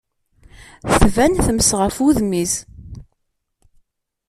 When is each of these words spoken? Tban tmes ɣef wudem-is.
Tban 0.97 1.33
tmes 1.45 1.69
ɣef 1.81 1.95
wudem-is. 2.01 2.53